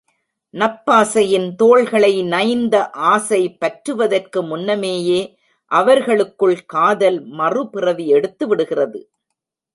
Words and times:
நப்பாசையின் 0.53 1.45
தோள்களை 1.55 2.23
நைந்த 2.23 2.75
ஆசை 2.89 3.41
பற்றுவதற்கு 3.59 4.41
முன்னமேயே 4.41 5.21
அவர்களுக்குள் 5.71 6.57
காதல் 6.65 7.21
மறுபிறவி 7.31 8.07
எடுத்துவிடுகிறது. 8.13 9.01